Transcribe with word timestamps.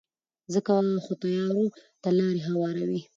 ځکه 0.53 0.73
خو 1.03 1.13
تیارو 1.21 1.65
ته 2.01 2.09
لارې 2.19 2.41
هواروي. 2.47 3.01